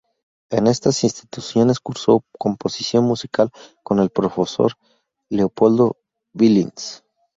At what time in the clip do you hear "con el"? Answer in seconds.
3.83-4.09